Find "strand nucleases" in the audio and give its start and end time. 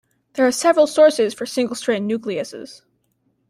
1.75-2.81